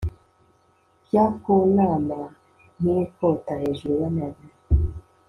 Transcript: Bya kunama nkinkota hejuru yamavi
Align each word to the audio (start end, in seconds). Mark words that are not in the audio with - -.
Bya 1.05 1.25
kunama 1.41 2.19
nkinkota 2.79 3.53
hejuru 3.61 3.95
yamavi 4.03 4.47